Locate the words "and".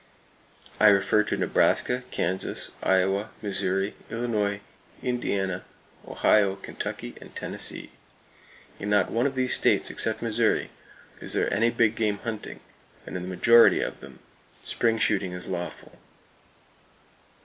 7.21-7.35, 13.05-13.15